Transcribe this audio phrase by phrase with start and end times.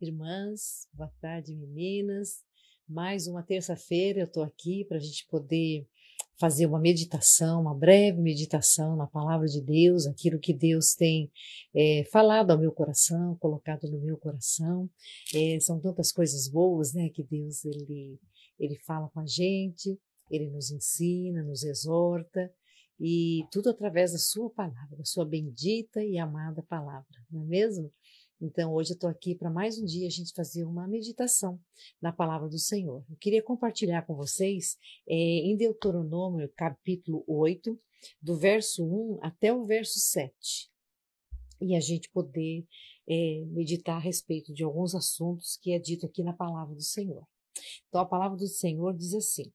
[0.00, 2.44] irmãs, boa tarde, meninas.
[2.86, 5.88] Mais uma terça-feira eu estou aqui para a gente poder
[6.38, 11.32] fazer uma meditação, uma breve meditação na palavra de Deus, aquilo que Deus tem
[11.74, 14.88] é, falado ao meu coração, colocado no meu coração.
[15.34, 18.18] É, são tantas coisas boas, né, que Deus ele
[18.58, 19.98] ele fala com a gente,
[20.30, 22.50] ele nos ensina, nos exorta
[22.98, 27.92] e tudo através da sua palavra, da sua bendita e amada palavra, não é mesmo?
[28.40, 31.58] Então, hoje eu estou aqui para mais um dia a gente fazer uma meditação
[32.02, 33.02] na palavra do Senhor.
[33.08, 34.76] Eu queria compartilhar com vocês
[35.08, 37.80] é, em Deuteronômio, capítulo 8,
[38.20, 40.70] do verso 1 até o verso 7.
[41.62, 42.66] E a gente poder
[43.08, 47.26] é, meditar a respeito de alguns assuntos que é dito aqui na palavra do Senhor.
[47.88, 49.50] Então, a palavra do Senhor diz assim: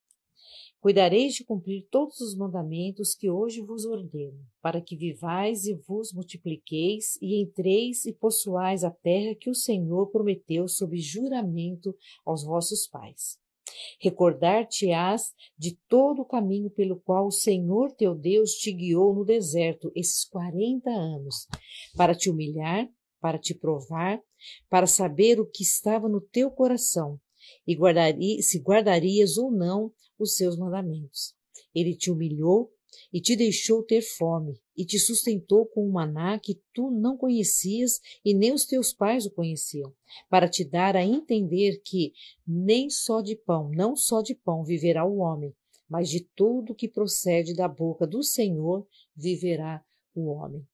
[0.81, 6.11] Cuidareis de cumprir todos os mandamentos que hoje vos ordeno, para que vivais e vos
[6.11, 11.95] multipliqueis e entreis e possuais a terra que o Senhor prometeu sob juramento
[12.25, 13.37] aos vossos pais.
[14.01, 19.91] Recordar-te-ás de todo o caminho pelo qual o Senhor teu Deus te guiou no deserto
[19.95, 21.47] esses quarenta anos,
[21.95, 22.89] para te humilhar,
[23.19, 24.19] para te provar,
[24.67, 27.19] para saber o que estava no teu coração,
[27.65, 31.33] e guardari, se guardarias ou não os seus mandamentos.
[31.73, 32.71] Ele te humilhou
[33.11, 37.99] e te deixou ter fome, e te sustentou com um maná que tu não conhecias
[38.23, 39.93] e nem os teus pais o conheciam,
[40.29, 42.13] para te dar a entender que
[42.45, 45.55] nem só de pão, não só de pão viverá o homem,
[45.89, 49.83] mas de tudo que procede da boca do Senhor viverá
[50.15, 50.65] o homem.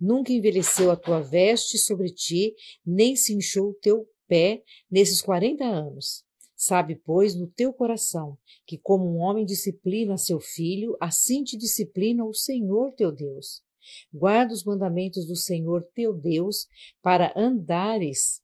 [0.00, 5.62] Nunca envelheceu a tua veste sobre ti, nem se inchou o teu pé nesses quarenta
[5.62, 6.24] anos.
[6.56, 12.24] Sabe, pois, no teu coração que, como um homem disciplina seu filho, assim te disciplina
[12.24, 13.62] o Senhor teu Deus.
[14.10, 16.66] Guarda os mandamentos do Senhor teu Deus
[17.02, 18.40] para andares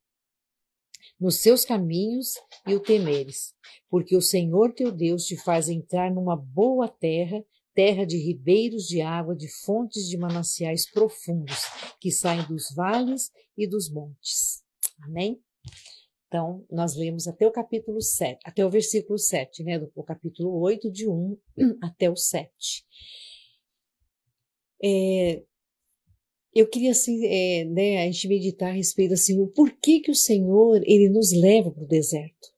[1.19, 2.35] nos seus caminhos
[2.67, 3.55] e o temeres,
[3.89, 7.43] porque o Senhor teu Deus te faz entrar numa boa terra,
[7.73, 11.61] terra de ribeiros de água, de fontes de mananciais profundos,
[11.99, 14.63] que saem dos vales e dos montes.
[15.01, 15.41] Amém?
[16.29, 19.79] Então, nós lemos até o capítulo 7, até o versículo 7, né?
[19.79, 21.39] Do capítulo 8, de 1
[21.83, 22.85] até o 7.
[24.85, 25.43] É,
[26.55, 30.15] eu queria, assim, é, né, a gente meditar a respeito, assim, o porquê que o
[30.15, 32.49] Senhor, ele nos leva para o deserto.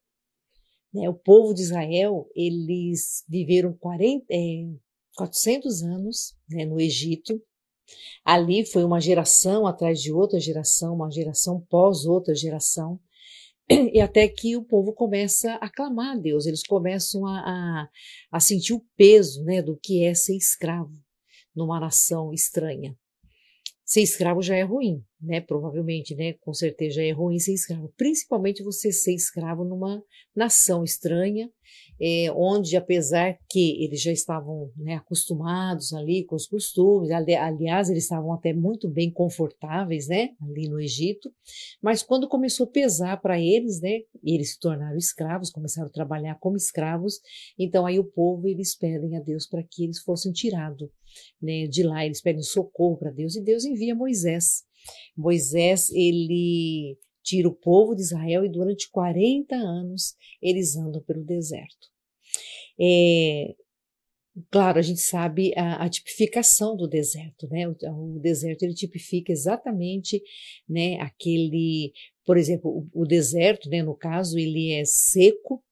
[0.93, 4.67] Né, o povo de Israel, eles viveram 40, é,
[5.17, 7.41] 400 anos né, no Egito,
[8.25, 13.01] Ali foi uma geração atrás de outra geração, uma geração pós outra geração.
[13.71, 17.89] E até que o povo começa a clamar a Deus, eles começam a, a,
[18.33, 20.93] a sentir o peso né, do que é ser escravo
[21.55, 22.97] numa nação estranha.
[23.85, 25.41] Ser escravo já é ruim, né?
[25.41, 26.35] Provavelmente, né?
[26.35, 27.93] Com certeza já é ruim ser escravo.
[27.97, 30.01] Principalmente você ser escravo numa
[30.35, 31.51] nação estranha
[32.01, 37.91] é, onde, apesar que eles já estavam né, acostumados ali com os costumes, ali, aliás,
[37.91, 41.31] eles estavam até muito bem confortáveis, né, ali no Egito,
[41.83, 46.39] mas quando começou a pesar para eles, né, eles se tornaram escravos, começaram a trabalhar
[46.41, 47.21] como escravos,
[47.59, 50.89] então aí o povo, eles pedem a Deus para que eles fossem tirados
[51.43, 54.63] né, de lá, eles pedem socorro para Deus, e Deus envia Moisés.
[55.17, 61.89] Moisés, ele tira o povo de Israel e durante 40 anos eles andam pelo deserto.
[62.81, 63.55] É,
[64.51, 67.69] claro, a gente sabe a, a, tipificação do deserto, né?
[67.69, 67.77] O,
[68.17, 70.23] o, deserto ele tipifica exatamente,
[70.69, 70.99] né?
[71.01, 71.93] Aquele,
[72.25, 73.83] por exemplo, o, o deserto, né?
[73.83, 75.63] No caso, ele é seco,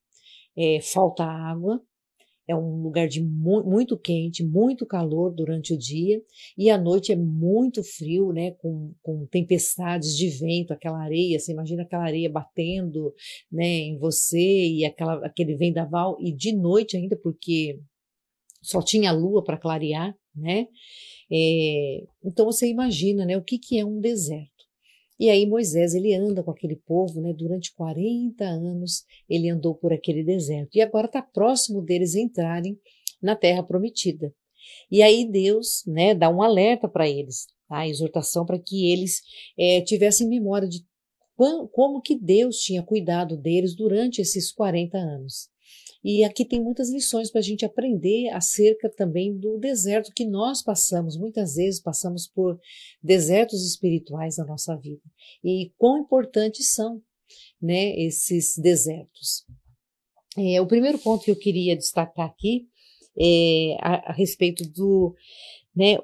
[0.56, 1.80] é, falta água,
[2.48, 6.22] é um lugar de mu muito quente, muito calor durante o dia
[6.56, 8.52] e à noite é muito frio, né?
[8.52, 13.14] Com, com tempestades de vento, aquela areia, você imagina aquela areia batendo,
[13.52, 13.66] né?
[13.66, 17.78] Em você e aquela, aquele vendaval e de noite ainda porque
[18.62, 20.66] só tinha lua para clarear, né?
[21.30, 23.36] É, então você imagina, né?
[23.36, 24.57] O que que é um deserto?
[25.18, 29.92] E aí Moisés, ele anda com aquele povo, né, durante 40 anos, ele andou por
[29.92, 30.76] aquele deserto.
[30.76, 32.78] E agora está próximo deles entrarem
[33.20, 34.32] na terra prometida.
[34.90, 37.78] E aí Deus, né, dá um alerta para eles, tá?
[37.78, 39.22] a exortação para que eles
[39.58, 40.84] é, tivessem memória de
[41.72, 45.48] como que Deus tinha cuidado deles durante esses 40 anos.
[46.02, 50.62] E aqui tem muitas lições para a gente aprender acerca também do deserto que nós
[50.62, 51.16] passamos.
[51.16, 52.58] Muitas vezes passamos por
[53.02, 55.02] desertos espirituais na nossa vida.
[55.42, 57.02] E quão importantes são
[57.60, 59.44] né, esses desertos.
[60.36, 62.68] É, o primeiro ponto que eu queria destacar aqui
[63.18, 65.14] é a, a respeito do
[65.74, 65.98] né,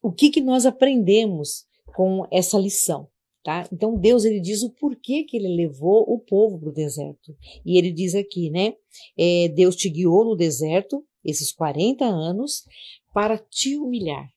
[0.00, 3.08] o que, que nós aprendemos com essa lição.
[3.42, 3.66] Tá?
[3.72, 7.34] Então Deus ele diz o porquê que ele levou o povo para o deserto.
[7.64, 8.74] E ele diz aqui, né?
[9.18, 12.64] É, Deus te guiou no deserto esses 40 anos
[13.14, 14.28] para te humilhar.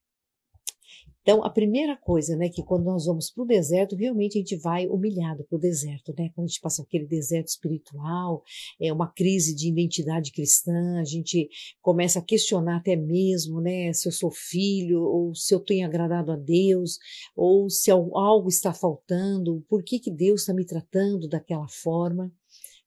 [1.23, 4.57] Então, a primeira coisa, né, que quando nós vamos para o deserto, realmente a gente
[4.57, 6.29] vai humilhado para o deserto, né?
[6.35, 8.43] Quando a gente passa aquele deserto espiritual,
[8.79, 11.49] é uma crise de identidade cristã, a gente
[11.81, 16.29] começa a questionar até mesmo, né, se eu sou filho, ou se eu tenho agradado
[16.29, 16.99] a Deus,
[17.37, 22.29] ou se algo está faltando, por que que Deus está me tratando daquela forma?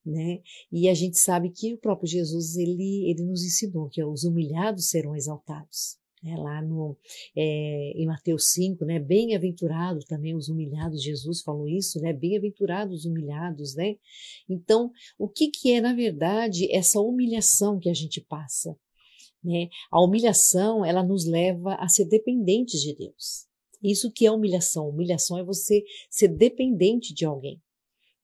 [0.05, 0.41] Né?
[0.71, 4.91] E a gente sabe que o próprio Jesus ele, ele nos ensinou que os humilhados
[4.91, 6.97] serão exaltados né, lá no,
[7.37, 13.05] é, em Mateus 5, né, bem-aventurado também os humilhados, Jesus falou isso, né, bem-aventurados os
[13.05, 13.97] humilhados, né,
[14.49, 18.77] então o que que é na verdade essa humilhação que a gente passa,
[19.43, 23.47] né, a humilhação ela nos leva a ser dependentes de Deus,
[23.81, 27.63] isso que é humilhação, humilhação é você ser dependente de alguém,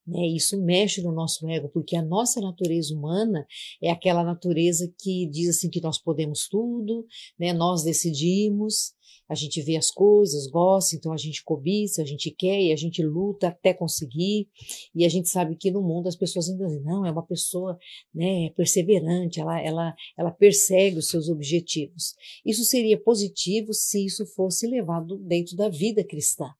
[0.05, 0.27] né?
[0.27, 3.45] Isso mexe no nosso ego, porque a nossa natureza humana
[3.81, 7.05] é aquela natureza que diz assim que nós podemos tudo,
[7.39, 7.53] né?
[7.53, 8.93] nós decidimos,
[9.29, 12.75] a gente vê as coisas, gosta, então a gente cobiça, a gente quer e a
[12.75, 14.49] gente luta até conseguir.
[14.93, 17.77] E a gente sabe que no mundo as pessoas ainda dizem, não, é uma pessoa
[18.13, 22.13] né, perseverante, ela, ela, ela persegue os seus objetivos.
[22.45, 26.53] Isso seria positivo se isso fosse levado dentro da vida cristã.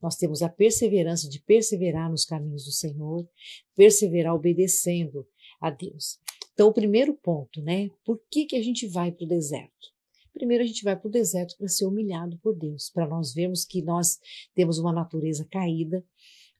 [0.00, 3.28] Nós temos a perseverança de perseverar nos caminhos do Senhor,
[3.74, 5.26] perseverar obedecendo
[5.60, 6.18] a Deus.
[6.52, 7.88] Então, o primeiro ponto, né?
[8.04, 9.92] Por que, que a gente vai para o deserto?
[10.32, 13.64] Primeiro, a gente vai para o deserto para ser humilhado por Deus, para nós vermos
[13.64, 14.18] que nós
[14.54, 16.04] temos uma natureza caída,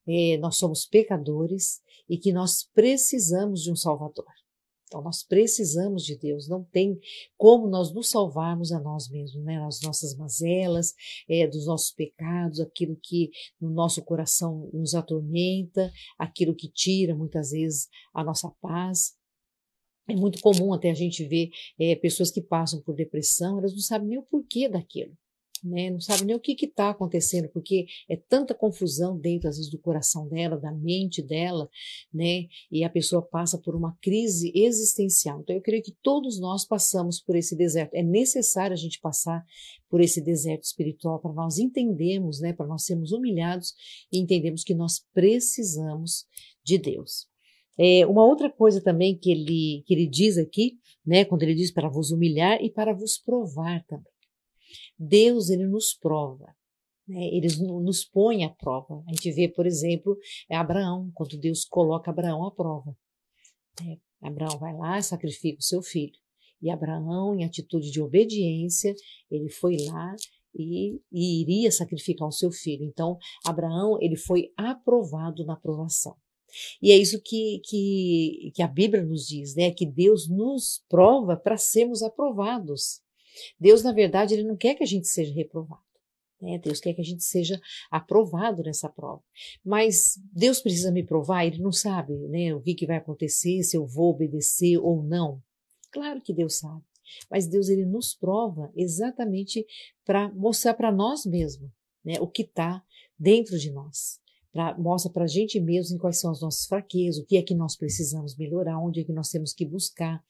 [0.07, 4.27] é, nós somos pecadores e que nós precisamos de um Salvador.
[4.93, 7.01] Então, nós precisamos de Deus, não tem
[7.39, 9.57] como nós nos salvarmos a nós mesmos, né?
[9.65, 10.95] As nossas mazelas,
[11.27, 17.53] é, dos nossos pecados, aquilo que no nosso coração nos atormenta, aquilo que tira muitas
[17.53, 19.17] vezes a nossa paz.
[20.07, 21.49] É muito comum até a gente ver
[21.81, 25.17] é, pessoas que passam por depressão, elas não sabem nem o porquê daquilo
[25.63, 25.91] né?
[25.91, 29.79] Não sabe nem o que está acontecendo, porque é tanta confusão dentro, às vezes, do
[29.79, 31.69] coração dela, da mente dela,
[32.13, 32.47] né?
[32.71, 35.41] E a pessoa passa por uma crise existencial.
[35.41, 37.95] Então, eu creio que todos nós passamos por esse deserto.
[37.95, 39.45] É necessário a gente passar
[39.89, 42.53] por esse deserto espiritual para nós entendermos, né?
[42.53, 43.75] Para nós sermos humilhados
[44.13, 46.27] e entendermos que nós precisamos
[46.65, 47.31] de Deus.
[47.79, 51.73] É, uma outra coisa também que ele, que ele diz aqui, né, quando ele diz
[51.73, 54.12] para vos humilhar e para vos provar também.
[55.03, 56.55] Deus ele nos prova,
[57.09, 57.25] né?
[57.27, 57.49] ele
[57.83, 59.03] nos põe à prova.
[59.09, 60.17] A gente vê, por exemplo,
[60.49, 62.97] Abraão, quando Deus coloca Abraão à prova.
[63.85, 66.15] É, Abraão vai lá e sacrifica o seu filho.
[66.61, 68.95] E Abraão, em atitude de obediência,
[69.29, 70.15] ele foi lá
[70.55, 72.85] e, e, iria sacrificar o seu filho.
[72.85, 76.15] Então, Abraão, ele foi aprovado na aprovação.
[76.81, 79.73] E é isso que, que, que a Bíblia nos diz, né?
[79.73, 83.01] Que Deus nos prova para sermos aprovados.
[83.59, 85.83] Deus, na verdade, ele não quer que a gente seja reprovado.
[86.41, 86.59] Né?
[86.59, 87.61] Deus quer que a gente seja
[87.91, 89.23] aprovado nessa prova.
[89.65, 93.77] Mas Deus precisa me provar, ele não sabe né, o que, que vai acontecer, se
[93.77, 95.41] eu vou obedecer ou não.
[95.93, 96.83] Claro que Deus sabe.
[97.31, 99.65] Mas Deus ele nos prova exatamente
[100.05, 101.71] para mostrar para nós mesmos
[102.05, 102.83] né, o que está
[103.19, 104.21] dentro de nós.
[104.51, 107.55] Pra, mostra para a gente mesmo quais são as nossas fraquezas, o que é que
[107.55, 110.23] nós precisamos melhorar, onde é que nós temos que buscar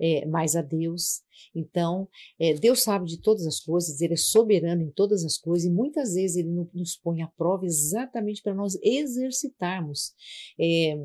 [0.00, 1.22] é, mais a Deus.
[1.54, 5.66] Então, é, Deus sabe de todas as coisas, Ele é soberano em todas as coisas
[5.66, 10.12] e muitas vezes Ele nos põe à prova exatamente para nós exercitarmos.
[10.60, 10.96] É,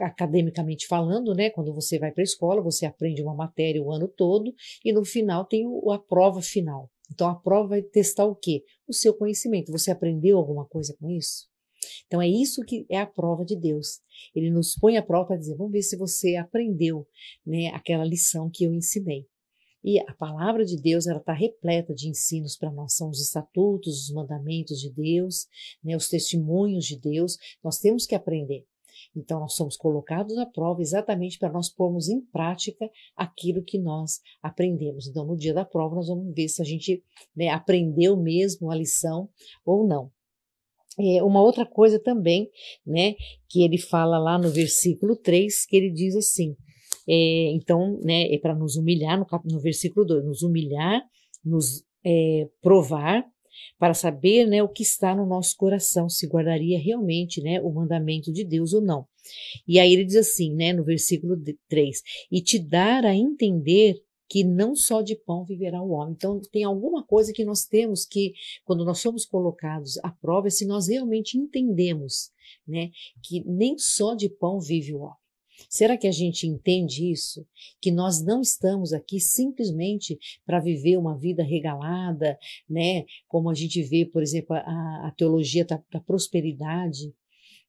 [0.00, 4.08] academicamente falando, né, quando você vai para a escola, você aprende uma matéria o ano
[4.08, 6.90] todo e no final tem a prova final.
[7.12, 8.64] Então a prova vai testar o quê?
[8.88, 9.70] O seu conhecimento.
[9.72, 11.48] Você aprendeu alguma coisa com isso?
[12.06, 14.00] Então é isso que é a prova de Deus.
[14.34, 17.06] Ele nos põe à prova para dizer, vamos ver se você aprendeu,
[17.44, 19.26] né, aquela lição que eu ensinei.
[19.84, 24.08] E a palavra de Deus ela está repleta de ensinos para nós, são os estatutos,
[24.08, 25.46] os mandamentos de Deus,
[25.82, 27.36] né, os testemunhos de Deus.
[27.62, 28.66] Nós temos que aprender.
[29.14, 34.20] Então, nós somos colocados à prova exatamente para nós pormos em prática aquilo que nós
[34.42, 35.06] aprendemos.
[35.06, 37.02] Então, no dia da prova, nós vamos ver se a gente
[37.34, 39.28] né, aprendeu mesmo a lição
[39.64, 40.10] ou não.
[40.98, 42.48] É, uma outra coisa também,
[42.86, 43.14] né,
[43.48, 46.56] que ele fala lá no versículo 3, que ele diz assim,
[47.08, 51.02] é, então, né, é para nos humilhar, no, no, versículo 2, nos humilhar,
[51.44, 53.24] nos é, provar,
[53.78, 58.32] para saber, né, o que está no nosso coração, se guardaria realmente, né, o mandamento
[58.32, 59.06] de Deus ou não.
[59.66, 61.36] E aí ele diz assim, né, no versículo
[61.68, 63.96] 3, e te dar a entender
[64.28, 66.14] que não só de pão viverá o homem.
[66.14, 70.50] Então, tem alguma coisa que nós temos que, quando nós somos colocados à prova, é
[70.50, 72.30] se nós realmente entendemos,
[72.66, 72.90] né,
[73.22, 75.26] que nem só de pão vive o homem.
[75.68, 77.46] Será que a gente entende isso?
[77.80, 83.06] Que nós não estamos aqui simplesmente para viver uma vida regalada, né?
[83.26, 87.14] Como a gente vê, por exemplo, a, a teologia da, da prosperidade,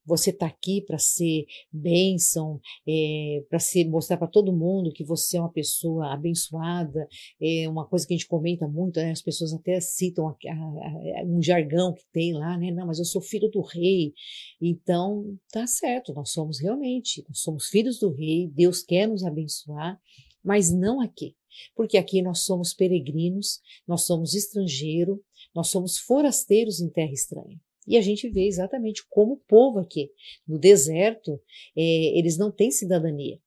[0.08, 3.60] você está aqui para ser bênção, é, para
[3.90, 7.08] mostrar para todo mundo que você é uma pessoa abençoada.
[7.42, 9.12] É uma coisa que a gente comenta muito, né?
[9.12, 12.72] as pessoas até citam a, a, a, um jargão que tem lá, né?
[12.72, 14.14] Não, mas eu sou filho do rei.
[14.62, 20.00] Então, tá certo, nós somos realmente, nós somos filhos do rei, Deus quer nos abençoar,
[20.42, 21.36] mas não aqui.
[21.76, 25.18] Porque aqui nós somos peregrinos, nós somos estrangeiros,
[25.54, 27.60] nós somos forasteiros em terra estranha.
[27.88, 30.12] E a gente vê exatamente como o povo aqui,
[30.46, 31.39] no deserto,
[31.75, 31.82] é,
[32.17, 33.39] eles não têm cidadania,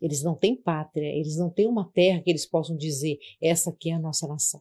[0.00, 3.90] eles não têm pátria, eles não têm uma terra que eles possam dizer, essa aqui
[3.90, 4.60] é a nossa nação.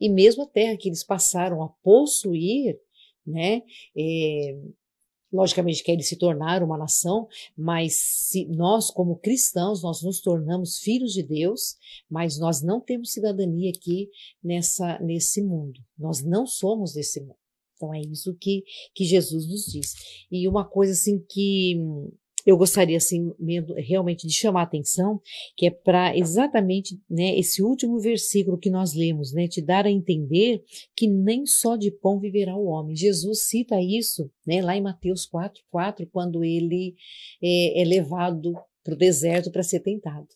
[0.00, 2.78] E mesmo a terra que eles passaram a possuir,
[3.26, 3.62] né,
[3.96, 4.58] é,
[5.32, 10.78] logicamente que eles se tornaram uma nação, mas se nós como cristãos nós nos tornamos
[10.78, 11.76] filhos de Deus,
[12.08, 14.08] mas nós não temos cidadania aqui
[14.42, 15.80] nessa nesse mundo.
[15.98, 17.45] Nós não somos desse mundo.
[17.76, 18.64] Então é isso que,
[18.94, 19.94] que Jesus nos diz.
[20.30, 21.76] E uma coisa assim que
[22.46, 23.32] eu gostaria assim
[23.76, 25.20] realmente de chamar a atenção,
[25.56, 29.90] que é para exatamente né, esse último versículo que nós lemos, né, te dar a
[29.90, 30.62] entender
[30.94, 32.94] que nem só de pão viverá o homem.
[32.94, 36.94] Jesus cita isso né, lá em Mateus 4, 4, quando ele
[37.42, 40.28] é, é levado para o deserto para ser tentado.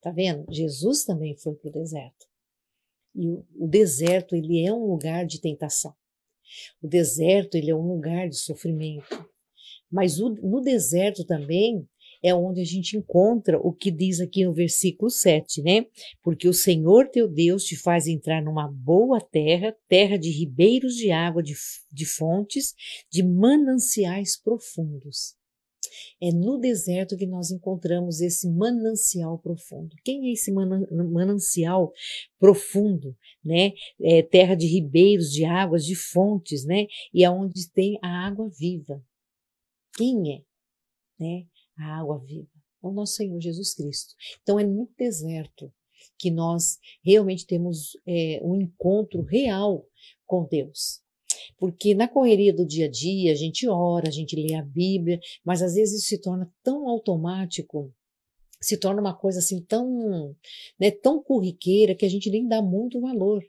[0.00, 0.44] Tá vendo?
[0.50, 2.26] Jesus também foi para o deserto.
[3.14, 5.94] E o, o deserto ele é um lugar de tentação.
[6.82, 9.26] O deserto ele é um lugar de sofrimento.
[9.90, 11.86] Mas o, no deserto também
[12.22, 15.86] é onde a gente encontra o que diz aqui no versículo 7, né?
[16.22, 21.10] Porque o Senhor teu Deus te faz entrar numa boa terra, terra de ribeiros de
[21.10, 21.54] água, de,
[21.92, 22.74] de fontes,
[23.10, 25.34] de mananciais profundos.
[26.20, 29.96] É no deserto que nós encontramos esse manancial profundo.
[30.04, 31.92] Quem é esse manancial
[32.38, 33.72] profundo, né?
[34.00, 36.86] É terra de ribeiros, de águas, de fontes, né?
[37.12, 39.04] E aonde tem a água viva.
[39.94, 40.42] Quem é,
[41.18, 41.46] né?
[41.76, 42.48] A água viva.
[42.82, 44.14] É o nosso Senhor Jesus Cristo.
[44.42, 45.72] Então é no deserto
[46.18, 49.86] que nós realmente temos é, um encontro real
[50.26, 51.01] com Deus.
[51.58, 55.20] Porque na correria do dia a dia, a gente ora, a gente lê a Bíblia,
[55.44, 57.92] mas às vezes isso se torna tão automático,
[58.60, 60.34] se torna uma coisa assim tão,
[60.78, 63.42] né, tão corriqueira que a gente nem dá muito valor.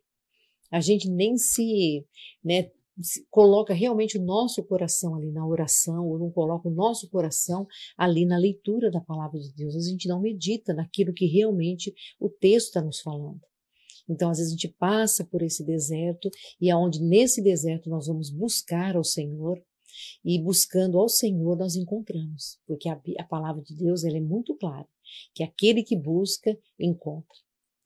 [0.72, 2.06] A gente nem se,
[2.44, 7.10] né, se coloca realmente o nosso coração ali na oração, ou não coloca o nosso
[7.10, 9.76] coração ali na leitura da palavra de Deus.
[9.76, 13.42] A gente não medita naquilo que realmente o texto está nos falando.
[14.08, 18.30] Então, às vezes, a gente passa por esse deserto e aonde nesse deserto nós vamos
[18.30, 19.62] buscar ao Senhor
[20.24, 24.56] e buscando ao Senhor nós encontramos, porque a, a palavra de Deus ela é muito
[24.56, 24.88] clara,
[25.34, 27.38] que aquele que busca encontra.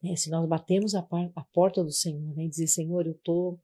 [0.02, 0.16] Né?
[0.16, 3.58] Se nós batemos a, a porta do Senhor né, e dizer Senhor, eu tô,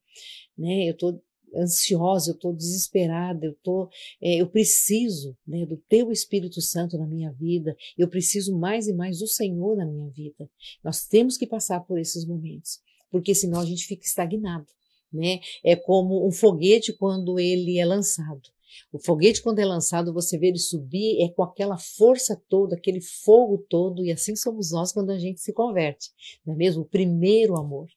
[0.56, 1.20] né, eu tô
[1.56, 3.88] ansiosa, eu estou desesperada, eu tô,
[4.20, 8.92] é, eu preciso né, do Teu Espírito Santo na minha vida, eu preciso mais e
[8.92, 10.48] mais do Senhor na minha vida.
[10.82, 14.66] Nós temos que passar por esses momentos, porque senão a gente fica estagnado,
[15.12, 15.40] né?
[15.64, 18.54] É como um foguete quando ele é lançado.
[18.92, 23.00] O foguete, quando é lançado, você vê ele subir, é com aquela força toda, aquele
[23.00, 26.10] fogo todo, e assim somos nós quando a gente se converte,
[26.44, 26.82] não é mesmo?
[26.82, 27.88] O primeiro amor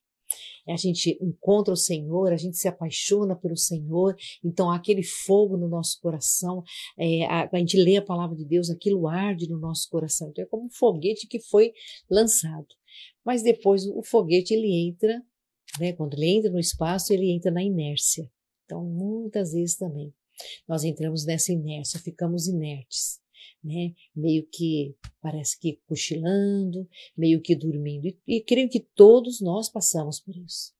[0.72, 5.56] a gente encontra o Senhor, a gente se apaixona pelo Senhor, então há aquele fogo
[5.56, 6.62] no nosso coração,
[6.98, 10.28] é, a, a, gente lê a palavra de Deus, aquilo arde no nosso coração.
[10.30, 11.72] Então é como um foguete que foi
[12.10, 12.66] lançado.
[13.24, 15.22] Mas depois o foguete ele entra,
[15.78, 18.30] né, quando ele entra no espaço, ele entra na inércia.
[18.64, 20.12] Então muitas vezes também
[20.68, 23.20] nós entramos nessa inércia, ficamos inertes
[23.62, 23.94] né?
[24.14, 28.06] Meio que parece que cochilando, meio que dormindo.
[28.06, 30.72] E, e creio que todos nós passamos por isso.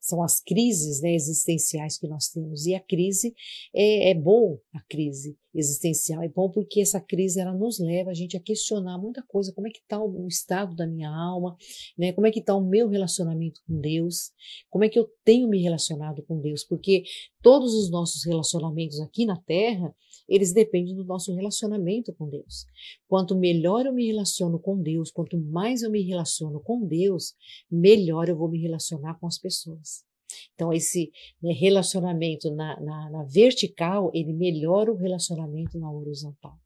[0.00, 2.66] São as crises né, existenciais que nós temos.
[2.66, 3.34] E a crise
[3.74, 8.14] é, é bom, a crise existencial é bom porque essa crise ela nos leva a
[8.14, 9.52] gente a questionar muita coisa.
[9.52, 11.56] Como é que está o, o estado da minha alma?
[11.98, 12.12] Né?
[12.12, 14.32] Como é que está o meu relacionamento com Deus?
[14.68, 16.64] Como é que eu tenho me relacionado com Deus?
[16.64, 17.02] Porque
[17.42, 19.94] todos os nossos relacionamentos aqui na Terra
[20.28, 22.64] eles dependem do nosso relacionamento com Deus.
[23.08, 27.34] Quanto melhor eu me relaciono com Deus, quanto mais eu me relaciono com Deus,
[27.68, 30.08] melhor eu vou me relacionar com as pessoas.
[30.54, 31.10] Então, esse
[31.42, 36.58] né, relacionamento na, na, na vertical, ele melhora o relacionamento na horizontal.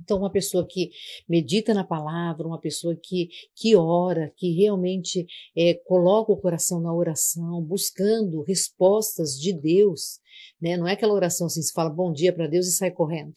[0.00, 0.90] Então, uma pessoa que
[1.28, 6.94] medita na palavra, uma pessoa que, que ora, que realmente é, coloca o coração na
[6.94, 10.20] oração, buscando respostas de Deus,
[10.60, 10.76] né?
[10.76, 13.34] Não é aquela oração assim, se fala bom dia para Deus e sai correndo.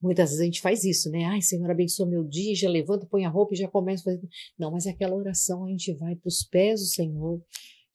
[0.00, 1.24] Muitas vezes a gente faz isso, né?
[1.24, 4.28] Ai, Senhor, abençoa meu dia, já levanta, põe a roupa e já começa a fazer.
[4.56, 7.42] Não, mas é aquela oração, a gente vai para os pés do Senhor,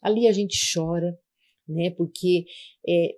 [0.04, 1.18] ali a gente chora,
[1.68, 1.90] né?
[1.92, 2.46] Porque
[2.88, 3.16] é,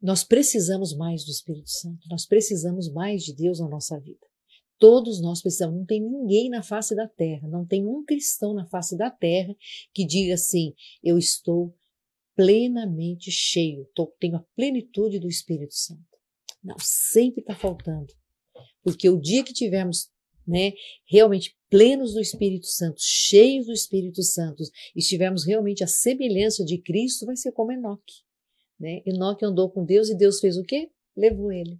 [0.00, 4.26] nós precisamos mais do Espírito Santo, nós precisamos mais de Deus na nossa vida.
[4.78, 8.64] Todos nós precisamos, não tem ninguém na face da terra, não tem um cristão na
[8.66, 9.56] face da terra
[9.92, 11.74] que diga assim: eu estou
[12.36, 16.06] plenamente cheio, tô, tenho a plenitude do Espírito Santo.
[16.62, 18.12] Não, sempre está faltando.
[18.82, 20.08] Porque o dia que tivermos
[20.46, 20.72] né,
[21.04, 24.62] realmente plenos do Espírito Santo, cheios do Espírito Santo,
[24.94, 28.22] e estivermos realmente a semelhança de Cristo, vai ser como Enoque.
[28.78, 29.02] Né?
[29.04, 30.90] Enoque andou com Deus e Deus fez o quê?
[31.16, 31.78] Levou ele.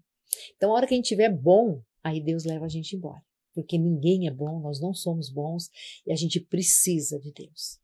[0.56, 3.22] Então, a hora que a gente tiver bom, aí Deus leva a gente embora.
[3.54, 5.70] Porque ninguém é bom, nós não somos bons
[6.06, 7.78] e a gente precisa de Deus.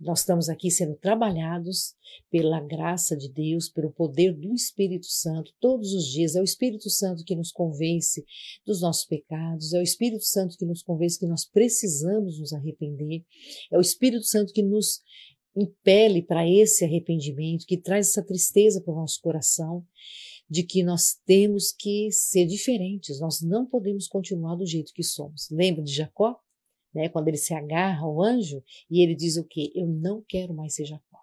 [0.00, 1.94] Nós estamos aqui sendo trabalhados
[2.30, 6.34] pela graça de Deus, pelo poder do Espírito Santo, todos os dias.
[6.34, 8.24] É o Espírito Santo que nos convence
[8.66, 13.24] dos nossos pecados, é o Espírito Santo que nos convence que nós precisamos nos arrepender,
[13.70, 15.00] é o Espírito Santo que nos
[15.54, 19.84] impele para esse arrependimento, que traz essa tristeza para o nosso coração,
[20.48, 25.48] de que nós temos que ser diferentes, nós não podemos continuar do jeito que somos.
[25.50, 26.38] Lembra de Jacó?
[26.94, 29.72] Né, quando ele se agarra ao anjo e ele diz o quê?
[29.74, 31.18] Eu não quero mais ser Jacó.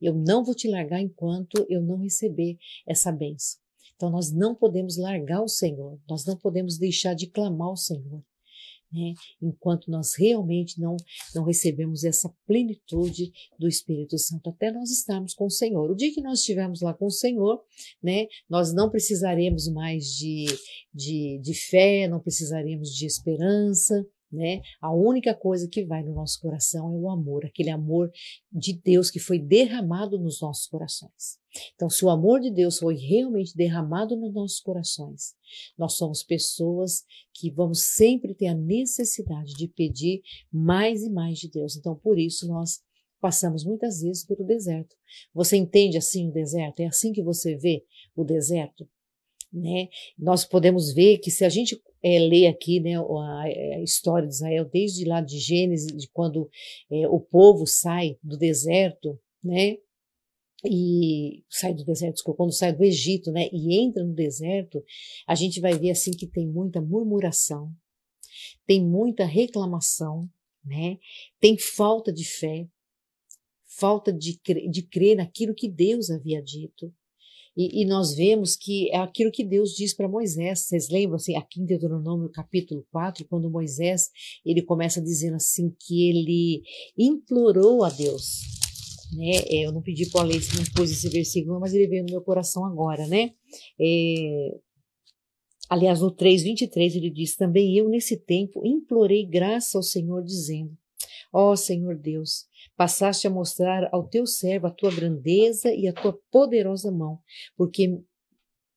[0.00, 3.58] Eu não vou te largar enquanto eu não receber essa bênção.
[3.96, 8.22] Então nós não podemos largar o Senhor, nós não podemos deixar de clamar ao Senhor
[8.92, 9.14] né?
[9.40, 10.96] enquanto nós realmente não,
[11.34, 15.90] não recebemos essa plenitude do Espírito Santo, até nós estarmos com o Senhor.
[15.90, 17.62] O dia que nós estivermos lá com o Senhor,
[18.02, 20.46] né, nós não precisaremos mais de,
[20.92, 24.60] de, de fé, não precisaremos de esperança, né?
[24.80, 28.10] A única coisa que vai no nosso coração é o amor, aquele amor
[28.52, 31.38] de Deus que foi derramado nos nossos corações.
[31.74, 35.34] Então, se o amor de Deus foi realmente derramado nos nossos corações,
[35.76, 41.50] nós somos pessoas que vamos sempre ter a necessidade de pedir mais e mais de
[41.50, 41.76] Deus.
[41.76, 42.80] Então, por isso nós
[43.20, 44.94] passamos muitas vezes pelo deserto.
[45.34, 46.80] Você entende assim o deserto?
[46.80, 48.88] É assim que você vê o deserto?
[49.52, 49.88] Né?
[50.18, 54.34] Nós podemos ver que se a gente é, lê aqui né, a, a, história de
[54.34, 56.48] Israel, desde lá de Gênesis, de quando
[56.90, 59.78] é, o povo sai do deserto, né?
[60.64, 63.48] E sai do deserto, quando sai do Egito, né?
[63.52, 64.84] E entra no deserto,
[65.26, 67.72] a gente vai ver assim que tem muita murmuração,
[68.66, 70.28] tem muita reclamação,
[70.64, 70.98] né?
[71.40, 72.68] Tem falta de fé,
[73.66, 76.92] falta de, de crer naquilo que Deus havia dito.
[77.58, 80.60] E, e, nós vemos que é aquilo que Deus diz para Moisés.
[80.60, 84.10] Vocês lembram, assim, aqui em Deuteronômio capítulo 4, quando Moisés,
[84.46, 86.62] ele começa dizendo assim que ele
[86.96, 88.42] implorou a Deus.
[89.12, 89.32] Né?
[89.48, 92.12] É, eu não pedi para a lei não pôs esse versículo, mas ele veio no
[92.12, 93.32] meu coração agora, né?
[93.80, 94.56] É,
[95.68, 100.78] aliás, no 3,23 ele diz, também eu nesse tempo implorei graça ao Senhor, dizendo,
[101.32, 105.92] ó oh, Senhor Deus, Passaste a mostrar ao teu servo a tua grandeza e a
[105.92, 107.18] tua poderosa mão,
[107.56, 108.00] porque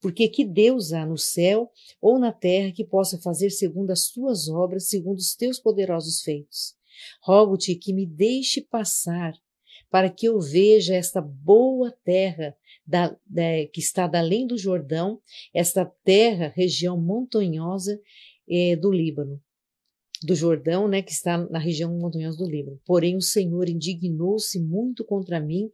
[0.02, 4.50] porque que Deus há no céu ou na terra que possa fazer segundo as tuas
[4.50, 6.76] obras, segundo os teus poderosos feitos.
[7.22, 9.34] Rogo-te que me deixe passar,
[9.92, 15.22] para que eu veja esta boa terra da, da, que está além do Jordão,
[15.54, 18.02] esta terra, região montanhosa
[18.50, 19.40] eh, do Líbano
[20.24, 22.80] do Jordão, né, que está na região montanhosa do Líbano.
[22.86, 25.72] Porém, o Senhor indignou-se muito contra mim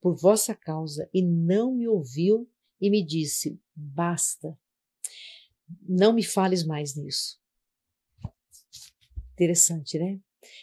[0.00, 2.48] por vossa causa e não me ouviu
[2.80, 4.58] e me disse: basta,
[5.86, 7.38] não me fales mais nisso.
[9.34, 10.18] Interessante, né?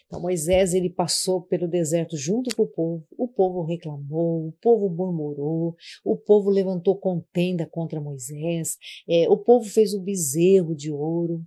[0.05, 3.07] Então Moisés ele passou pelo deserto junto com o povo.
[3.17, 8.77] O povo reclamou, o povo murmurou, o povo levantou contenda contra Moisés.
[9.07, 11.45] É, o povo fez o bezerro de ouro.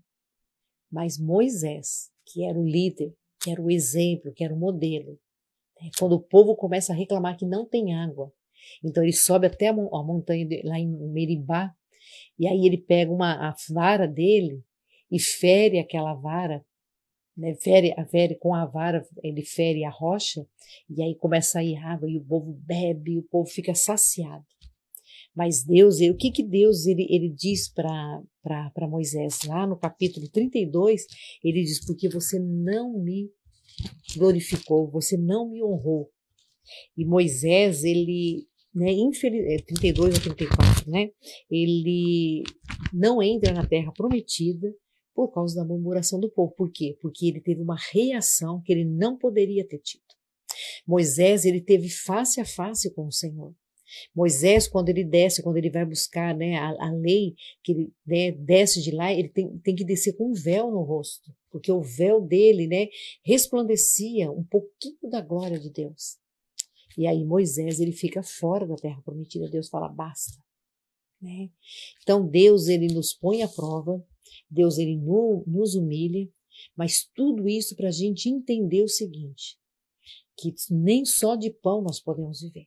[0.90, 5.18] Mas Moisés, que era o líder, que era o exemplo, que era o modelo,
[5.81, 5.90] né?
[5.98, 8.33] quando o povo começa a reclamar que não tem água,
[8.85, 11.74] então ele sobe até a, montanha de, lá em Meribá,
[12.38, 14.62] e aí ele pega uma, a vara dele
[15.11, 16.64] e fere aquela vara,
[17.37, 20.46] né, fere, fere com a vara, ele fere a rocha,
[20.88, 24.44] e aí começa a ir água, e o povo bebe, e o povo fica saciado.
[25.34, 31.06] Mas Deus, o que que Deus ele, ele diz para Moisés lá no capítulo 32?
[31.42, 33.30] Ele diz: Porque você não me
[34.16, 36.10] glorificou, você não me honrou.
[36.96, 41.10] E Moisés, ele né, infeliz, 32 a 34, né,
[41.50, 42.42] ele
[42.92, 44.72] não entra na terra prometida
[45.14, 46.54] por causa da murmuração do povo.
[46.54, 46.96] Por quê?
[47.00, 50.02] Porque ele teve uma reação que ele não poderia ter tido.
[50.86, 53.54] Moisés, ele teve face a face com o Senhor.
[54.14, 58.33] Moisés, quando ele desce, quando ele vai buscar né, a, a lei, que ele né,
[58.33, 61.83] desce de lá, ele tem, tem que descer com um véu no rosto, porque o
[61.83, 62.88] véu dele né,
[63.24, 66.18] resplandecia um pouquinho da glória de Deus.
[66.96, 69.48] E aí Moisés ele fica fora da terra prometida.
[69.48, 70.38] Deus fala basta.
[71.20, 71.50] Né?
[72.03, 74.05] Então Deus ele nos põe à prova,
[74.50, 76.29] Deus ele no, nos humilha,
[76.76, 79.59] mas tudo isso para a gente entender o seguinte,
[80.37, 82.66] que nem só de pão nós podemos viver,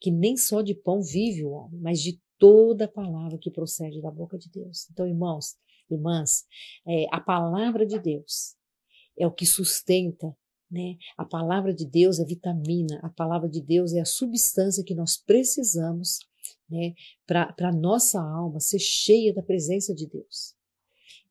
[0.00, 4.10] que nem só de pão vive o homem, mas de toda palavra que procede da
[4.10, 4.88] boca de Deus.
[4.90, 5.56] Então, irmãos,
[5.90, 6.44] irmãs,
[6.86, 8.56] é, a palavra de Deus
[9.18, 10.34] é o que sustenta
[10.70, 10.96] né?
[11.16, 15.16] A palavra de Deus é vitamina, a palavra de Deus é a substância que nós
[15.16, 16.20] precisamos
[16.68, 16.94] né,
[17.26, 20.54] para a nossa alma ser cheia da presença de Deus.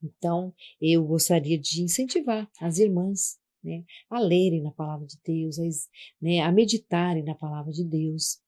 [0.02, 5.62] Então, eu gostaria de incentivar as irmãs né, a lerem na palavra de Deus, a,
[6.20, 8.38] né, a meditarem na palavra de Deus,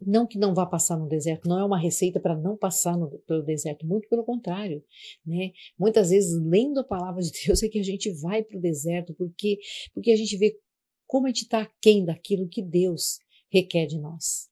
[0.00, 3.10] não que não vá passar no deserto, não é uma receita para não passar no,
[3.20, 4.84] pelo deserto, muito pelo contrário,
[5.24, 5.52] né?
[5.78, 9.14] Muitas vezes, lendo a palavra de Deus, é que a gente vai para o deserto,
[9.14, 9.58] porque,
[9.94, 10.58] porque a gente vê
[11.06, 13.18] como a gente está aquém daquilo que Deus
[13.50, 14.45] requer de nós.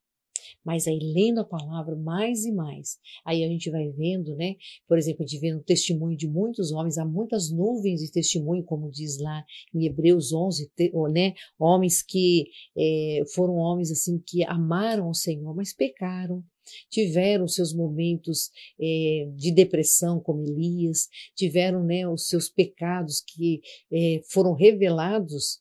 [0.64, 4.56] Mas aí, lendo a palavra mais e mais, aí a gente vai vendo, né?
[4.88, 8.64] Por exemplo, a gente vê no testemunho de muitos homens, há muitas nuvens de testemunho,
[8.64, 10.70] como diz lá em Hebreus 11,
[11.12, 11.34] né?
[11.58, 12.46] Homens que
[12.76, 16.42] é, foram homens assim que amaram o Senhor, mas pecaram,
[16.90, 18.50] tiveram seus momentos
[18.80, 23.60] é, de depressão, como Elias, tiveram né, os seus pecados que
[23.92, 25.60] é, foram revelados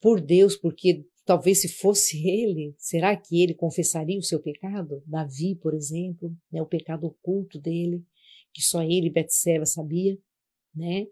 [0.00, 5.02] por Deus, porque Talvez se fosse ele, será que ele confessaria o seu pecado?
[5.06, 8.04] Davi, por exemplo, né, o pecado oculto dele,
[8.52, 10.18] que só ele e Betseba sabia,
[10.74, 11.06] né?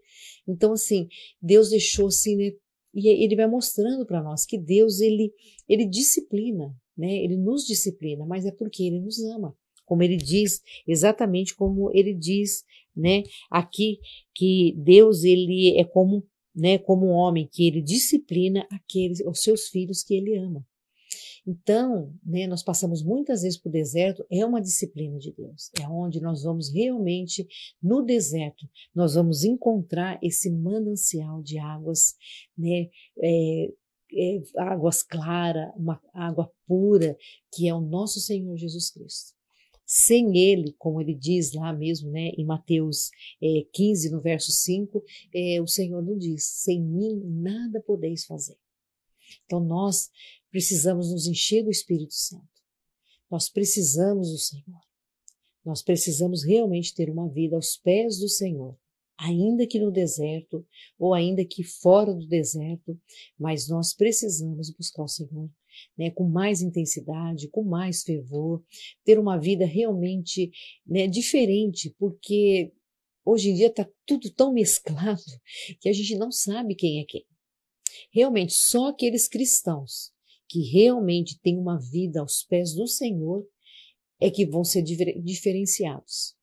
[0.47, 1.07] Então assim,
[1.41, 2.51] Deus deixou assim, né,
[2.93, 5.33] e ele vai mostrando para nós que Deus ele
[5.67, 7.23] ele disciplina, né?
[7.23, 9.55] Ele nos disciplina, mas é porque ele nos ama.
[9.85, 12.63] Como ele diz, exatamente como ele diz,
[12.95, 13.99] né, aqui
[14.35, 19.67] que Deus ele é como né, como um homem que ele disciplina aqueles, os seus
[19.67, 20.65] filhos que ele ama.
[21.45, 26.21] Então, né, nós passamos muitas vezes por deserto, é uma disciplina de Deus, é onde
[26.21, 27.47] nós vamos realmente,
[27.81, 32.15] no deserto, nós vamos encontrar esse manancial de águas,
[32.55, 33.73] né, é,
[34.13, 37.17] é, águas claras, uma água pura,
[37.51, 39.40] que é o nosso Senhor Jesus Cristo.
[39.93, 43.11] Sem ele, como ele diz lá mesmo, né, em Mateus
[43.43, 45.03] é, 15, no verso 5,
[45.35, 48.57] é, o Senhor não diz: sem mim nada podeis fazer.
[49.43, 50.09] Então nós
[50.49, 52.47] precisamos nos encher do Espírito Santo.
[53.29, 54.79] Nós precisamos do Senhor.
[55.65, 58.77] Nós precisamos realmente ter uma vida aos pés do Senhor,
[59.17, 60.65] ainda que no deserto
[60.97, 62.97] ou ainda que fora do deserto,
[63.37, 65.49] mas nós precisamos buscar o Senhor
[65.97, 68.63] né, com mais intensidade, com mais fervor,
[69.03, 70.51] ter uma vida realmente
[70.85, 72.71] né, diferente, porque
[73.25, 75.21] hoje em dia está tudo tão mesclado
[75.79, 77.25] que a gente não sabe quem é quem.
[78.11, 80.11] Realmente, só aqueles cristãos
[80.47, 83.45] que realmente têm uma vida aos pés do Senhor
[84.19, 86.35] é que vão ser diferenciados.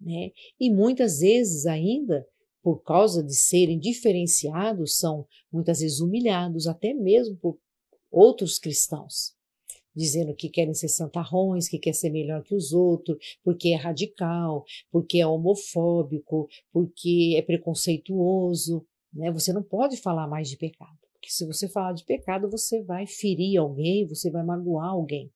[0.00, 0.30] Né?
[0.60, 2.26] E muitas vezes ainda,
[2.62, 7.58] por causa de serem diferenciados, são muitas vezes humilhados, até mesmo por
[8.10, 9.34] outros cristãos,
[9.94, 14.64] dizendo que querem ser santarrões, que quer ser melhor que os outros, porque é radical,
[14.90, 18.86] porque é homofóbico, porque é preconceituoso.
[19.12, 19.32] Né?
[19.32, 23.06] Você não pode falar mais de pecado, porque se você falar de pecado, você vai
[23.06, 25.32] ferir alguém, você vai magoar alguém.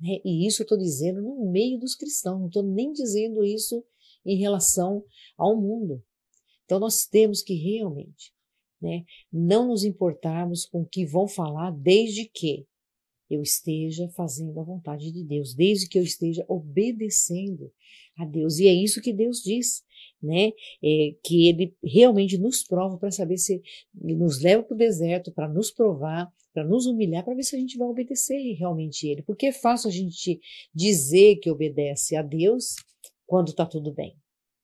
[0.00, 0.18] Né?
[0.24, 3.84] E isso eu estou dizendo no meio dos cristãos, não estou nem dizendo isso
[4.26, 5.04] em relação
[5.36, 6.02] ao mundo.
[6.64, 8.32] Então nós temos que realmente
[8.80, 9.04] né?
[9.32, 12.66] Não nos importarmos com o que vão falar, desde que
[13.30, 17.70] eu esteja fazendo a vontade de Deus, desde que eu esteja obedecendo
[18.16, 18.58] a Deus.
[18.58, 19.82] E é isso que Deus diz,
[20.22, 20.48] né?
[20.82, 23.62] É, que Ele realmente nos prova para saber se
[23.94, 27.58] nos leva para o deserto, para nos provar, para nos humilhar, para ver se a
[27.58, 29.22] gente vai obedecer realmente Ele.
[29.22, 30.40] Porque é fácil a gente
[30.74, 32.76] dizer que obedece a Deus
[33.26, 34.16] quando está tudo bem,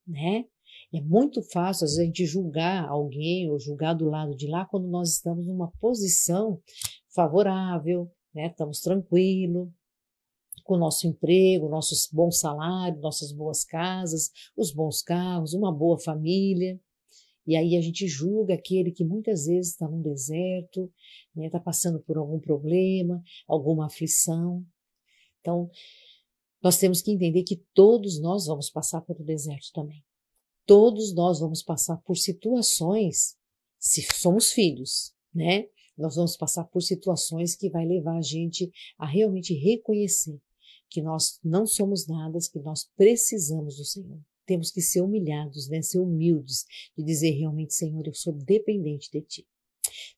[0.06, 0.46] né?
[0.94, 4.64] É muito fácil, às vezes, a gente julgar alguém ou julgar do lado de lá
[4.64, 6.62] quando nós estamos numa posição
[7.12, 8.46] favorável, né?
[8.46, 9.68] estamos tranquilos,
[10.62, 15.98] com o nosso emprego, nossos bons salários, nossas boas casas, os bons carros, uma boa
[15.98, 16.80] família.
[17.44, 20.92] E aí a gente julga aquele que muitas vezes está num deserto,
[21.36, 24.64] está né, passando por algum problema, alguma aflição.
[25.40, 25.68] Então,
[26.62, 30.04] nós temos que entender que todos nós vamos passar pelo deserto também.
[30.66, 33.36] Todos nós vamos passar por situações,
[33.78, 35.66] se somos filhos, né?
[35.96, 40.40] Nós vamos passar por situações que vai levar a gente a realmente reconhecer
[40.88, 44.20] que nós não somos nada, que nós precisamos do Senhor.
[44.46, 45.82] Temos que ser humilhados, né?
[45.82, 46.64] ser humildes,
[46.96, 49.46] e dizer realmente, Senhor, eu sou dependente de Ti.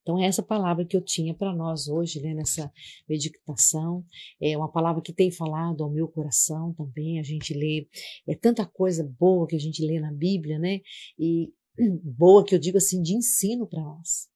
[0.02, 2.72] Então, é essa palavra que eu tinha para nós hoje, né, nessa
[3.08, 4.04] meditação.
[4.40, 7.18] É uma palavra que tem falado ao meu coração também.
[7.18, 7.88] A gente lê,
[8.26, 10.80] é tanta coisa boa que a gente lê na Bíblia, né?
[11.18, 11.52] E
[12.02, 14.28] boa que eu digo assim, de ensino para nós.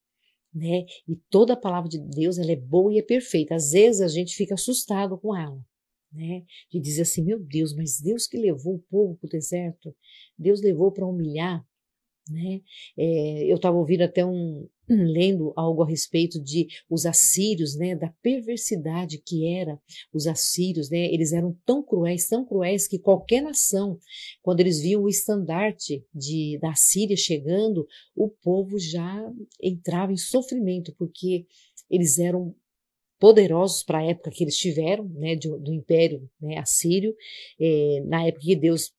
[0.53, 0.85] Né?
[1.07, 3.55] E toda a palavra de Deus ela é boa e é perfeita.
[3.55, 5.57] Às vezes a gente fica assustado com ela,
[6.11, 6.43] né?
[6.69, 9.95] De dizer assim, meu Deus, mas Deus que levou o povo para o deserto,
[10.37, 11.65] Deus levou para humilhar,
[12.29, 12.61] né?
[12.97, 18.09] É, eu estava ouvindo até um, lendo algo a respeito de os assírios, né, da
[18.21, 19.79] perversidade que era
[20.13, 23.97] os assírios, né, eles eram tão cruéis, tão cruéis que qualquer nação,
[24.41, 29.23] quando eles viam o estandarte de, da Síria chegando, o povo já
[29.61, 31.45] entrava em sofrimento, porque
[31.89, 32.55] eles eram
[33.19, 37.15] poderosos para a época que eles tiveram, né, do, do Império né, Assírio,
[37.59, 38.91] é, na época que Deus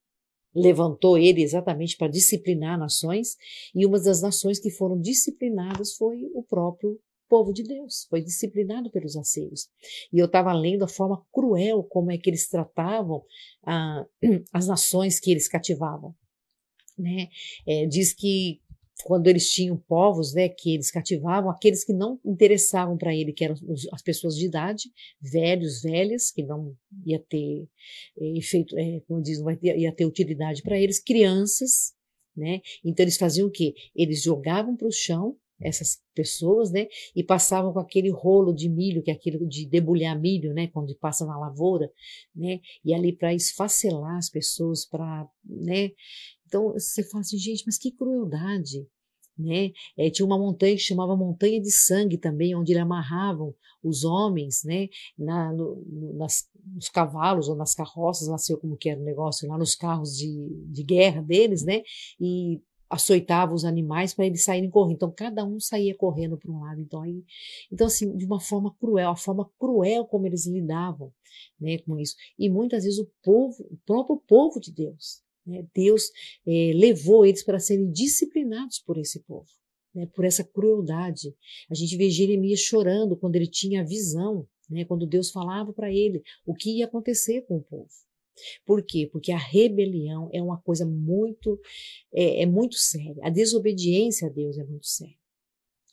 [0.54, 3.36] levantou ele exatamente para disciplinar nações,
[3.74, 8.90] e uma das nações que foram disciplinadas foi o próprio povo de Deus, foi disciplinado
[8.90, 9.68] pelos assírios.
[10.12, 13.24] E eu estava lendo a forma cruel como é que eles tratavam
[13.64, 14.04] ah,
[14.52, 16.14] as nações que eles cativavam.
[16.98, 17.28] Né?
[17.66, 18.60] É, diz que
[19.04, 23.44] quando eles tinham povos, né, que eles cativavam aqueles que não interessavam para ele, que
[23.44, 23.56] eram
[23.92, 27.68] as pessoas de idade, velhos, velhas, que não ia ter
[28.18, 31.92] é, efeito, é, como diz, não ia ter utilidade para eles, crianças,
[32.36, 32.60] né?
[32.84, 33.74] Então eles faziam o quê?
[33.94, 36.88] Eles jogavam para o chão essas pessoas, né?
[37.14, 40.68] E passavam com aquele rolo de milho, que é aquilo de debulhar milho, né?
[40.68, 41.90] Quando passa na lavoura,
[42.34, 42.60] né?
[42.84, 45.90] E ali para esfacelar as pessoas, para, né?
[46.46, 48.86] Então você fala assim, gente, mas que crueldade,
[49.38, 49.72] né?
[49.96, 54.62] É, tinha uma montanha que chamava Montanha de Sangue também, onde eles amarravam os homens,
[54.64, 54.88] né?
[55.18, 59.48] Na, no, nas, nos cavalos ou nas carroças, não sei como que era o negócio,
[59.48, 61.82] lá nos carros de, de guerra deles, né?
[62.20, 62.60] E
[62.92, 64.96] açoitava os animais para eles saírem correndo.
[64.96, 66.78] Então, cada um saía correndo para um lado.
[66.78, 67.24] Então, aí,
[67.72, 71.10] então, assim, de uma forma cruel, a forma cruel como eles lidavam
[71.58, 72.14] né, com isso.
[72.38, 75.66] E muitas vezes o povo, o próprio povo de Deus, né?
[75.74, 76.04] Deus
[76.46, 79.48] é, levou eles para serem disciplinados por esse povo,
[79.94, 80.06] né?
[80.14, 81.34] por essa crueldade.
[81.70, 84.84] A gente vê Jeremias chorando quando ele tinha a visão, né?
[84.84, 87.90] quando Deus falava para ele o que ia acontecer com o povo.
[88.64, 89.08] Por quê?
[89.12, 91.60] Porque a rebelião é uma coisa muito,
[92.12, 93.16] é, é muito séria.
[93.22, 95.20] A desobediência a Deus é muito séria.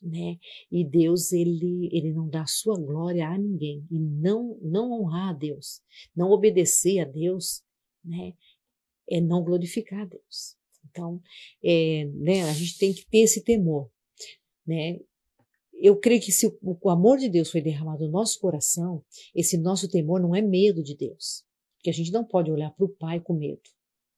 [0.01, 0.37] Né?
[0.71, 5.33] E Deus ele ele não dá sua glória a ninguém e não não honrar a
[5.33, 5.81] Deus,
[6.15, 7.61] não obedecer a Deus,
[8.01, 8.33] né?
[9.09, 10.57] É não glorificar a Deus.
[10.89, 11.21] Então,
[11.63, 13.91] é, né, a gente tem que ter esse temor,
[14.65, 14.99] né?
[15.73, 19.57] Eu creio que se o, o amor de Deus foi derramado no nosso coração, esse
[19.57, 21.45] nosso temor não é medo de Deus,
[21.77, 23.61] porque a gente não pode olhar para o Pai com medo,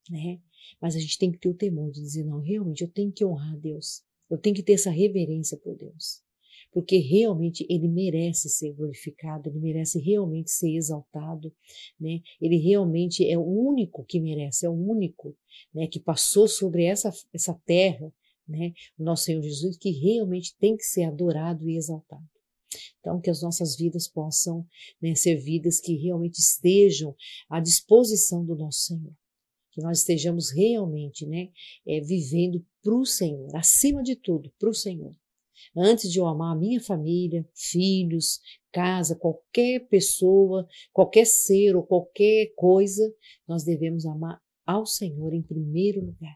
[0.10, 0.40] né?
[0.82, 3.26] Mas a gente tem que ter o temor de dizer não, realmente eu tenho que
[3.26, 6.24] honrar a Deus, eu tenho que ter essa reverência por Deus
[6.72, 11.54] porque realmente ele merece ser glorificado, ele merece realmente ser exaltado,
[12.00, 12.22] né?
[12.40, 15.36] Ele realmente é o único que merece, é o único,
[15.74, 18.12] né, que passou sobre essa essa terra,
[18.48, 18.74] né?
[18.98, 22.24] O nosso Senhor Jesus que realmente tem que ser adorado e exaltado.
[23.00, 24.66] Então, que as nossas vidas possam
[25.02, 27.16] né, ser vidas que realmente estejam
[27.50, 29.14] à disposição do nosso Senhor.
[29.72, 31.50] Que nós estejamos realmente né,
[31.86, 35.16] é, vivendo para o Senhor, acima de tudo, para o Senhor.
[35.76, 38.40] Antes de eu amar minha família, filhos,
[38.72, 43.04] casa, qualquer pessoa, qualquer ser ou qualquer coisa,
[43.48, 46.36] nós devemos amar ao Senhor em primeiro lugar.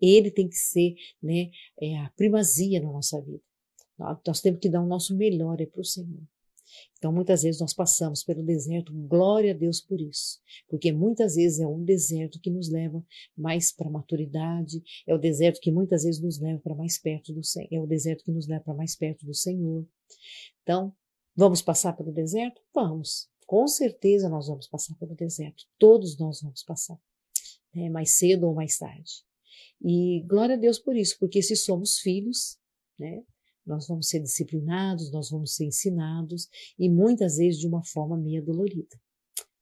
[0.00, 1.50] Ele tem que ser né,
[1.80, 3.42] é a primazia na nossa vida.
[4.26, 6.22] Nós temos que dar o nosso melhor é para o Senhor.
[6.96, 11.60] Então, muitas vezes nós passamos pelo deserto, glória a Deus por isso, porque muitas vezes
[11.60, 13.04] é um deserto que nos leva
[13.36, 17.32] mais para a maturidade, é o deserto que muitas vezes nos leva para mais perto
[17.32, 19.86] do Senhor, é o deserto que nos leva para mais perto do Senhor.
[20.62, 20.94] Então,
[21.36, 22.62] vamos passar pelo deserto?
[22.74, 23.28] Vamos.
[23.46, 25.64] Com certeza nós vamos passar pelo deserto.
[25.78, 26.98] Todos nós vamos passar,
[27.74, 27.90] né?
[27.90, 29.24] mais cedo ou mais tarde.
[29.82, 32.58] E glória a Deus por isso, porque se somos filhos,
[32.98, 33.22] né?
[33.66, 36.48] Nós vamos ser disciplinados, nós vamos ser ensinados
[36.78, 38.96] e muitas vezes de uma forma meio dolorida.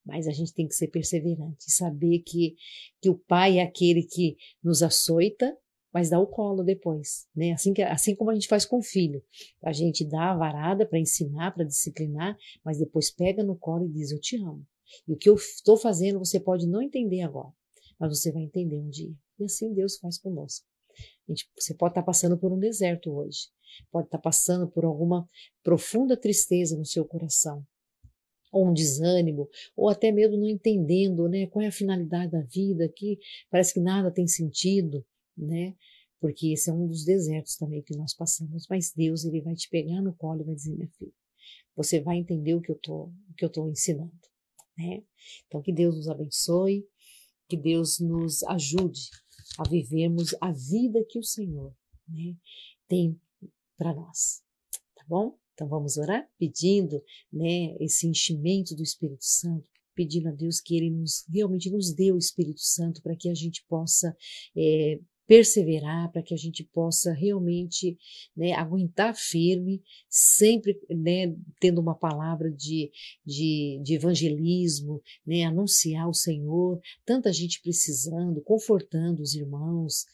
[0.04, 2.56] Mas a gente tem que ser perseverante, saber que,
[3.00, 5.56] que o pai é aquele que nos açoita,
[5.92, 7.52] mas dá o colo depois, né?
[7.52, 9.22] Assim, que, assim como a gente faz com o filho.
[9.62, 13.92] A gente dá a varada para ensinar, para disciplinar, mas depois pega no colo e
[13.92, 14.66] diz: Eu te amo.
[15.06, 17.52] E o que eu estou fazendo você pode não entender agora,
[17.98, 19.14] mas você vai entender um dia.
[19.38, 20.66] E assim Deus faz conosco.
[21.28, 23.48] Gente, você pode estar passando por um deserto hoje,
[23.90, 25.28] pode estar passando por alguma
[25.62, 27.64] profunda tristeza no seu coração,
[28.52, 32.88] ou um desânimo, ou até mesmo não entendendo, né, qual é a finalidade da vida,
[32.88, 33.18] que
[33.50, 35.04] parece que nada tem sentido,
[35.36, 35.74] né?
[36.20, 39.68] Porque esse é um dos desertos também que nós passamos, mas Deus ele vai te
[39.68, 41.12] pegar no colo e vai dizer, minha filha,
[41.74, 44.12] você vai entender o que eu tô, o que eu tô ensinando,
[44.76, 45.02] né?
[45.46, 46.86] Então que Deus nos abençoe,
[47.48, 49.10] que Deus nos ajude
[49.58, 51.74] a vivermos a vida que o Senhor,
[52.08, 52.36] né,
[52.88, 53.20] tem
[53.76, 54.42] para nós,
[54.94, 55.38] tá bom?
[55.54, 60.90] Então vamos orar pedindo, né, esse enchimento do Espírito Santo, pedindo a Deus que Ele
[60.90, 64.16] nos realmente nos dê o Espírito Santo para que a gente possa
[64.56, 64.98] é,
[65.32, 67.96] perseverar, para que a gente possa realmente
[68.36, 72.90] né, aguentar firme, sempre né, tendo uma palavra de,
[73.24, 80.04] de, de evangelismo, né, anunciar o Senhor, tanta gente precisando, confortando os irmãos,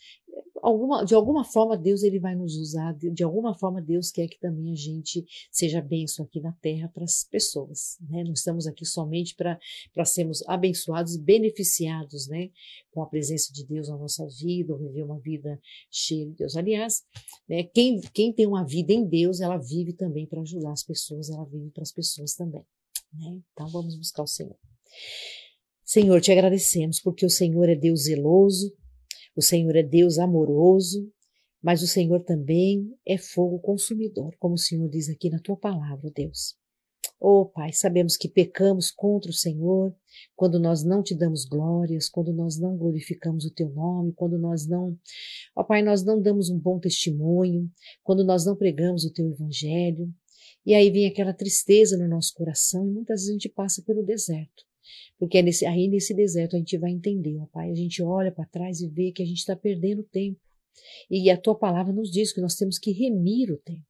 [0.63, 4.29] alguma, de alguma forma Deus ele vai nos usar, de, de, alguma forma Deus quer
[4.29, 8.25] que também a gente seja benção aqui na terra para as pessoas, né?
[8.25, 12.51] Não estamos aqui somente para sermos abençoados e beneficiados, né?
[12.91, 15.61] Com a presença de Deus na nossa vida, ou viver uma vida
[15.91, 16.57] cheia de Deus.
[16.57, 17.03] Aliás,
[17.49, 17.65] né?
[17.65, 21.45] Quem, quem tem uma vida em Deus, ela vive também para ajudar as pessoas, ela
[21.45, 22.65] vive para as pessoas também,
[23.13, 23.41] né?
[23.53, 24.57] Então vamos buscar o Senhor.
[25.85, 28.71] Senhor, te agradecemos porque o Senhor é Deus zeloso,
[29.39, 31.09] o Senhor é Deus amoroso,
[31.63, 36.11] mas o Senhor também é fogo consumidor, como o Senhor diz aqui na tua palavra,
[36.11, 36.57] Deus.
[37.21, 39.95] Oh, Pai, sabemos que pecamos contra o Senhor
[40.35, 44.67] quando nós não te damos glórias, quando nós não glorificamos o teu nome, quando nós
[44.67, 44.99] não,
[45.55, 47.71] ó oh, Pai, nós não damos um bom testemunho,
[48.03, 50.13] quando nós não pregamos o teu evangelho.
[50.67, 54.03] E aí vem aquela tristeza no nosso coração e muitas vezes a gente passa pelo
[54.03, 54.68] deserto.
[55.19, 57.71] Porque é nesse, aí nesse deserto a gente vai entender, ó Pai.
[57.71, 60.41] A gente olha para trás e vê que a gente está perdendo tempo.
[61.11, 63.85] E a tua palavra nos diz que nós temos que remir o tempo.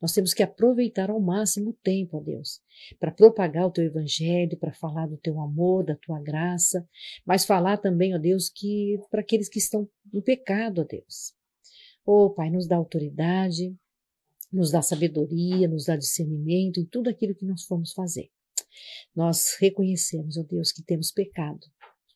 [0.00, 2.60] Nós temos que aproveitar ao máximo o tempo, ó Deus,
[2.98, 6.86] para propagar o teu evangelho, para falar do teu amor, da tua graça,
[7.26, 11.34] mas falar também, ó Deus, que para aqueles que estão no pecado, ó Deus.
[12.06, 13.76] Ó Pai, nos dá autoridade,
[14.52, 18.30] nos dá sabedoria, nos dá discernimento em tudo aquilo que nós formos fazer.
[19.14, 21.60] Nós reconhecemos, ó Deus, que temos pecado,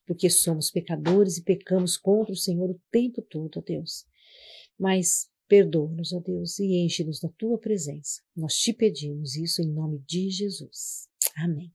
[0.05, 4.05] porque somos pecadores e pecamos contra o Senhor o tempo todo, ó Deus.
[4.79, 8.21] Mas perdoa-nos, ó Deus, e enche-nos da tua presença.
[8.35, 11.07] Nós te pedimos isso em nome de Jesus.
[11.35, 11.71] Amém.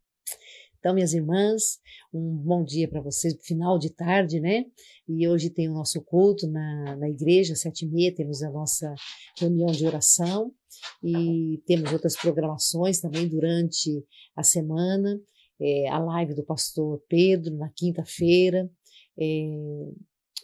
[0.83, 1.79] Então, minhas irmãs,
[2.13, 4.65] um bom dia para vocês, final de tarde, né?
[5.09, 8.93] E hoje tem o nosso culto na, na igreja, sete e meia, temos a nossa
[9.39, 10.53] reunião de oração
[11.01, 14.05] e temos outras programações também durante
[14.35, 15.21] a semana.
[15.61, 18.69] É, a live do pastor Pedro na quinta-feira.
[19.17, 19.23] É,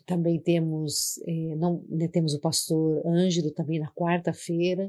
[0.06, 4.88] também temos, é, não, né, temos o pastor Ângelo também na quarta-feira,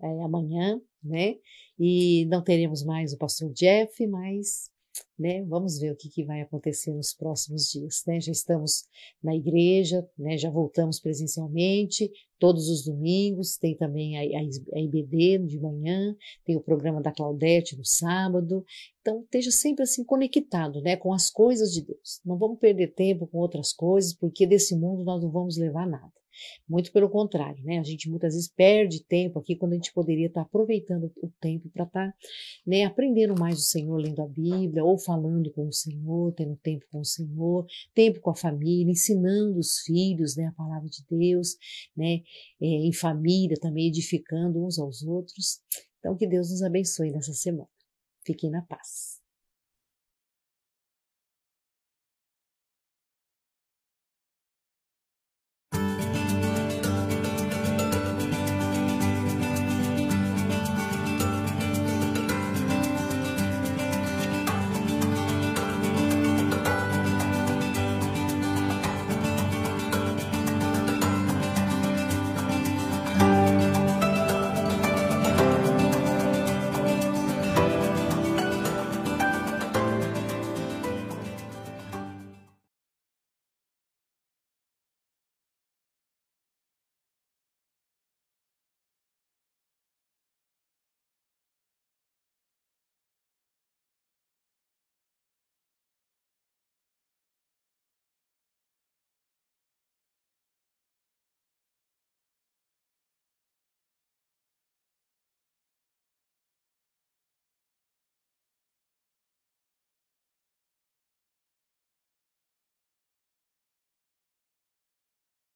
[0.00, 1.34] é, amanhã, né?
[1.76, 4.72] E não teremos mais o pastor Jeff, mas
[5.18, 5.42] né?
[5.44, 8.20] Vamos ver o que, que vai acontecer nos próximos dias, né?
[8.20, 8.84] Já estamos
[9.22, 10.36] na igreja, né?
[10.36, 14.42] Já voltamos presencialmente todos os domingos, tem também a, a,
[14.76, 16.14] a IBD de manhã,
[16.44, 18.64] tem o programa da Claudete no sábado,
[19.00, 20.96] então esteja sempre assim conectado, né?
[20.96, 22.20] Com as coisas de Deus.
[22.24, 26.12] Não vamos perder tempo com outras coisas, porque desse mundo nós não vamos levar nada.
[26.68, 27.78] Muito pelo contrário, né?
[27.78, 31.68] A gente muitas vezes perde tempo aqui quando a gente poderia estar aproveitando o tempo
[31.70, 32.14] para estar tá,
[32.66, 36.84] né, aprendendo mais do Senhor, lendo a Bíblia, ou falando com o Senhor, tendo tempo
[36.90, 41.56] com o Senhor, tempo com a família, ensinando os filhos né, a palavra de Deus,
[41.96, 42.20] né,
[42.60, 45.60] é, em família também, edificando uns aos outros.
[45.98, 47.68] Então, que Deus nos abençoe nessa semana.
[48.24, 49.23] Fiquem na paz.